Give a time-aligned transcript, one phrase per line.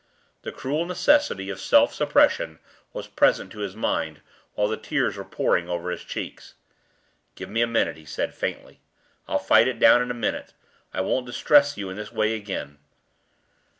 [0.41, 2.57] The cruel necessity of self suppression
[2.91, 4.21] was present to his mind,
[4.55, 6.55] while the tears were pouring over his cheeks.
[7.35, 8.79] "Give me a minute," he said, faintly.
[9.27, 10.53] "I'll fight it down in a minute;
[10.91, 12.79] I won't distress you in this way again."